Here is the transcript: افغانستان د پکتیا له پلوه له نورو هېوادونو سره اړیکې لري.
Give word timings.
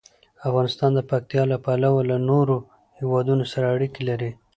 افغانستان 0.47 0.91
د 0.95 0.99
پکتیا 1.09 1.43
له 1.51 1.57
پلوه 1.65 2.01
له 2.11 2.17
نورو 2.29 2.57
هېوادونو 2.99 3.43
سره 3.53 3.65
اړیکې 3.75 4.01
لري. 4.09 4.31